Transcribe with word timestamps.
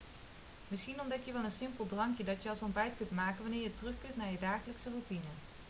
misschien 0.67 0.99
ontdek 1.01 1.19
je 1.25 1.31
wel 1.31 1.43
een 1.43 1.51
simpel 1.51 1.87
drankje 1.87 2.23
dat 2.23 2.43
je 2.43 2.49
als 2.49 2.61
ontbijt 2.61 2.95
kunt 2.97 3.11
maken 3.11 3.41
wanneer 3.41 3.61
je 3.61 3.73
terugkeert 3.73 4.17
naar 4.17 4.31
je 4.31 4.39
dagelijkse 4.39 4.89
routine 4.89 5.27